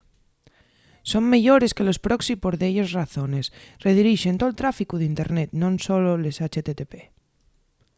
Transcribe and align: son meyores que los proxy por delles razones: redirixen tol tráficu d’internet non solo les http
son 1.11 1.23
meyores 1.33 1.75
que 1.75 1.87
los 1.87 2.01
proxy 2.05 2.33
por 2.43 2.53
delles 2.61 2.89
razones: 2.99 3.45
redirixen 3.85 4.39
tol 4.41 4.57
tráficu 4.61 4.95
d’internet 4.97 5.49
non 5.61 5.73
solo 5.85 6.09
les 6.23 6.37
http 6.53 6.93